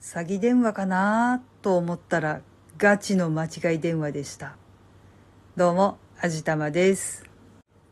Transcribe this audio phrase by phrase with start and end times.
[0.00, 2.40] 詐欺電話かなと思ったら
[2.78, 4.56] ガチの間違い電話でした。
[5.58, 7.26] どうも、あじたまです。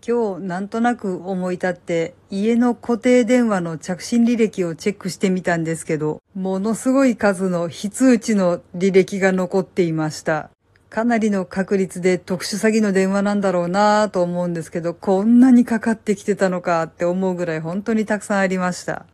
[0.07, 10.49] 今日なんとなく思い立って家の固定電話の着信履歴をチェックしてみたんですけど、ものすごい数の非通知の履歴が残っていました。
[10.89, 19.05] かなりの確率で特殊詐欺の電話なんだろうなぁと思うんですけど、こんなにかかってきてたのかって思うぐらい本当にたくさんありました。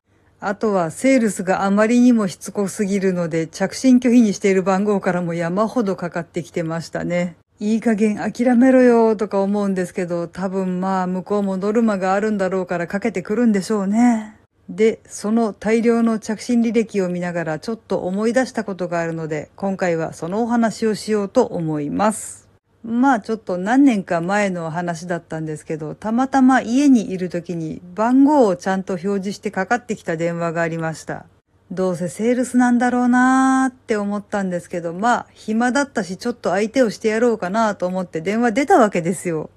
[0.47, 7.37] あとはセールスがあまりにもしつこすぎるので着信拒否にしている番号からも山ほどかかってきてましたね。
[7.61, 14.37] いい加減諦めろよとか思うんですけど、多分まあ向こうもノルマがあるんだろうからかけてくるんでしょうね。
[14.69, 22.44] で、その大量の着信履歴を見ながらちょっと思い出したことがあるので、今回はそのお話をしようと思います。
[22.87, 31.25] まあちょっと何年か前の話だったんですけど、たまたま家にいる時に番号をちゃんと表示してかかってきた電話がありました。
[31.71, 39.49] どうせセールスなんだろうなーって思ったんですけど、まあ暇だったしちょっと相手をしてやろうかなと思って電話出たわけですよ。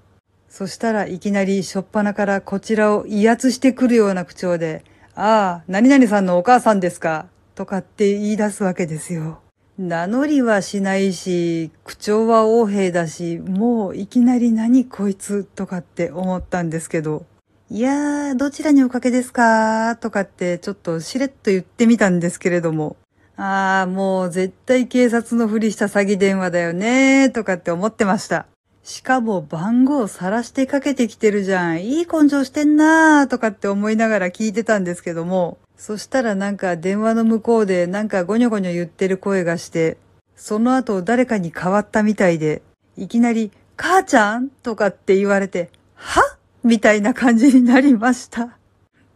[0.47, 9.41] そしたらいきなりしょっぱなからこちらを威圧してくるような口調で、ああ、何々さんのお母さんですかとかって言い出すわけですよ。
[9.77, 17.25] 名乗りはしないし、口調は横平だし、もういきなり何こいつとかって思ったんですけど、
[17.69, 22.95] いやー、どちらにおかけですかとかってちょっとしれっと言ってみたんですけれども、
[23.35, 28.47] ああ、もう絶対警察のふりした詐欺電話だよねーとかって思ってました。
[28.81, 31.83] しかも番号を晒してかけてきてるじゃん。
[31.83, 39.97] いい根性してんなーとかって思いながら聞いてたんですけども、そしたらなんか電話の向こうでなんかゴニョゴニョ言ってる声がして、
[40.35, 42.61] その後誰かに変わったみたいで、
[42.97, 46.21] いきなり、母ちゃんとかって言われて、は？
[46.63, 48.57] みたいな感じになりました。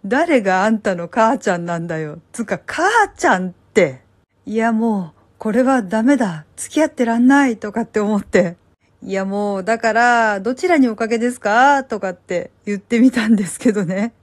[0.05, 2.19] 誰があんたの母ちゃんなんだよ。
[2.31, 4.01] つか、母ちゃんって。
[4.45, 6.45] いやもう、これはダメだ。
[6.55, 8.55] 付き合ってらんないとかって思って。
[9.03, 11.83] いやもう、だから、どちらにおかけですか？
[11.83, 14.13] とかって言ってみたんですけどね。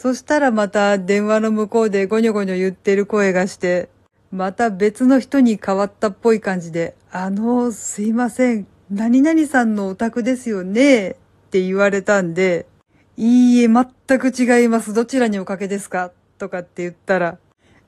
[0.00, 3.90] そしたらまた電話の向こうでゴニョゴニョ言ってる声がして、
[4.32, 8.66] また別の人に変わったっぽい感じで、あの、すいません。
[8.90, 11.10] 何々さんのお宅ですよね？
[11.10, 11.14] っ
[11.50, 12.64] て言われたんで、
[13.18, 14.94] いいえ、全く違います。
[14.94, 16.12] どちらにおかけですか？
[16.38, 17.36] とかって言ったら、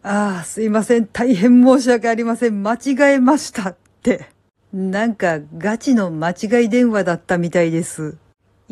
[0.02, 1.06] ああ、すいません。
[1.06, 2.62] 大変申し訳ありません。
[2.62, 4.26] 間違えましたって。
[4.70, 8.18] なんかガチの間違い電話だったみたいです。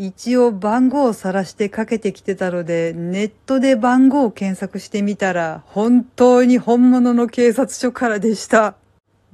[0.03, 8.77] 一応番号を晒してかけてきてたので、ネットで番号を検索してみたら、本当に本物の警察署からでした。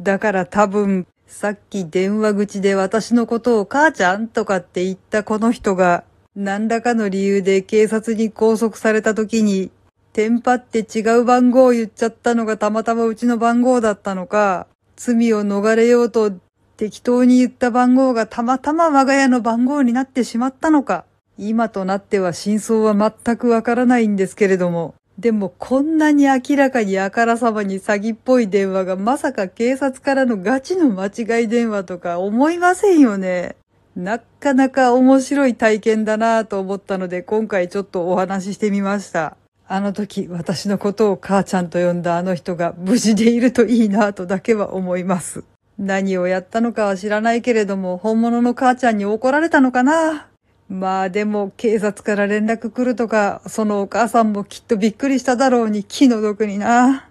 [0.00, 6.02] だから多分、さっき電話口で私のことを母ちゃんとかって言ったこの人が、
[6.34, 9.70] 何らかの理由で警察に拘束された時に、
[10.14, 14.66] テンパって違う番号を言っちゃったのがたまたまうちの番号だったのか、
[14.96, 16.32] 罪を逃れようと
[16.76, 21.04] 適当に言った番号がたまたま我が家の番号になってしまったのか。
[21.38, 22.94] 今となっては真相は
[23.24, 24.94] 全くわからないんですけれども。
[25.18, 33.56] でもこんなに明らかにあからさまに詐欺っぽい電話がまさか警察からのガチの間違い電話とか思いませんよね。
[33.96, 39.38] なかなか面白い体験だなぁと思ったので今回ちょっとお話ししてみました。
[39.66, 45.44] あの時私のことを母ちゃんと呼んだあの人が無事でいるといいなぁとだけは思います。
[45.78, 50.28] 何をやったのかは知らないけれども、本物の母ちゃんに怒られたのかな？
[50.68, 57.08] まあでも、警察から連絡来るとか、そのお母さんもきっとびっくりしただろうに気の毒にな。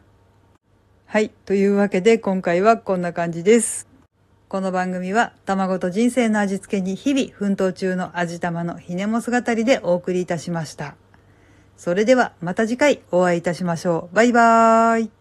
[1.05, 1.29] はい。
[1.45, 3.87] というわけで、今回はこんな感じです。
[4.49, 10.95] この番組は、卵と人生の味付けに日々奮闘中の味玉のひねも姿でお送りいたしました。
[11.77, 14.15] それでは、また次回お会いいたしましょう。
[14.15, 15.15] バイバーイ。